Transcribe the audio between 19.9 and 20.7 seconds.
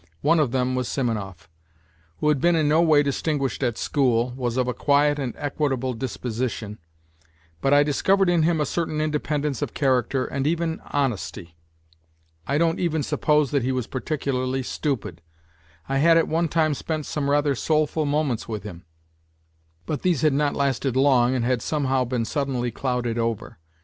these had not